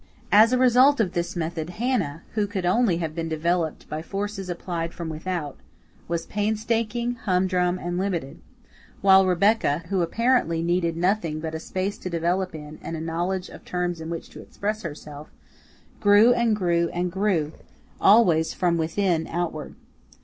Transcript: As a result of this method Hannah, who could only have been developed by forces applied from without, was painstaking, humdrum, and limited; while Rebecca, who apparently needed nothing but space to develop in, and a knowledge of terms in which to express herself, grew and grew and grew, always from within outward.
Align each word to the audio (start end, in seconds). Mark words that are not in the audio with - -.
As 0.31 0.51
a 0.51 0.57
result 0.57 0.99
of 0.99 1.13
this 1.13 1.35
method 1.35 1.69
Hannah, 1.69 2.23
who 2.33 2.47
could 2.47 2.65
only 2.65 2.97
have 2.97 3.13
been 3.13 3.29
developed 3.29 3.87
by 3.87 4.01
forces 4.01 4.49
applied 4.49 4.95
from 4.95 5.09
without, 5.09 5.57
was 6.07 6.25
painstaking, 6.25 7.13
humdrum, 7.25 7.77
and 7.77 7.99
limited; 7.99 8.39
while 9.01 9.27
Rebecca, 9.27 9.83
who 9.89 10.01
apparently 10.01 10.63
needed 10.63 10.97
nothing 10.97 11.39
but 11.39 11.61
space 11.61 11.99
to 11.99 12.09
develop 12.09 12.55
in, 12.55 12.79
and 12.81 12.97
a 12.97 12.99
knowledge 12.99 13.47
of 13.49 13.63
terms 13.63 14.01
in 14.01 14.09
which 14.09 14.29
to 14.31 14.41
express 14.41 14.81
herself, 14.81 15.29
grew 15.99 16.33
and 16.33 16.55
grew 16.55 16.89
and 16.91 17.11
grew, 17.11 17.51
always 18.01 18.55
from 18.55 18.79
within 18.79 19.27
outward. 19.27 19.75